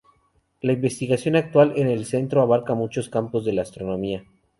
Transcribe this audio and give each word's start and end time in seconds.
La 0.61 0.71
investigación 0.73 1.35
actual 1.35 1.73
en 1.77 1.87
el 1.87 2.05
centro 2.07 2.41
abarca 2.41 2.73
muchos 2.73 3.07
campos 3.07 3.45
de 3.45 3.53
la 3.53 3.61
astronomía. 3.61 4.23